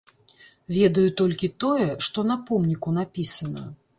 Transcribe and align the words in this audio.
Ведаю 0.77 1.03
толькі 1.19 1.51
тое, 1.63 1.85
што 2.07 2.25
на 2.31 2.37
помніку 2.49 2.97
напісана. 2.99 3.67